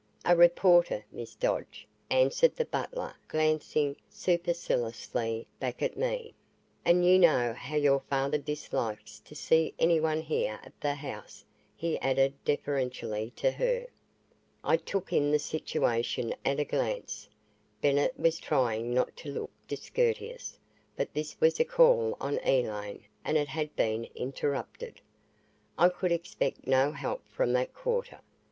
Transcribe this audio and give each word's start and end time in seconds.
"A 0.25 0.35
reporter, 0.35 1.05
Miss 1.11 1.35
Dodge," 1.35 1.87
answered 2.09 2.55
the 2.55 2.65
butler 2.65 3.13
glancing 3.27 3.95
superciliously 4.09 5.45
back 5.59 5.83
at 5.83 5.95
me, 5.95 6.33
"and 6.83 7.05
you 7.05 7.19
know 7.19 7.53
how 7.53 7.75
your 7.75 7.99
father 8.09 8.39
dislikes 8.39 9.19
to 9.19 9.35
see 9.35 9.75
anyone 9.77 10.21
here 10.21 10.59
at 10.63 10.73
the 10.81 10.95
house," 10.95 11.45
he 11.75 11.99
added 11.99 12.33
deferentially 12.43 13.31
to 13.35 13.51
her. 13.51 13.85
I 14.63 14.77
took 14.77 15.13
in 15.13 15.29
the 15.29 15.37
situation 15.37 16.33
at 16.43 16.59
a 16.59 16.65
glance. 16.65 17.29
Bennett 17.79 18.19
was 18.19 18.39
trying 18.39 18.95
not 18.95 19.15
to 19.17 19.31
look 19.31 19.51
discourteous, 19.67 20.57
but 20.95 21.13
this 21.13 21.39
was 21.39 21.59
a 21.59 21.63
call 21.63 22.17
on 22.19 22.39
Elaine 22.43 23.03
and 23.23 23.37
it 23.37 23.49
had 23.49 23.75
been 23.75 24.05
interrupted. 24.15 24.99
I 25.77 25.89
could 25.89 26.11
expect 26.11 26.65
no 26.65 26.91
help 26.91 27.21
from 27.27 27.53
that 27.53 27.75
quarter. 27.75 28.21